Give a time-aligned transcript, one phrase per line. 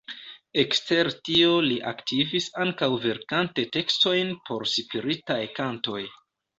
[0.61, 6.05] Ekster tio li aktivis ankaŭ verkante tekstojn por spiritaj kantoj.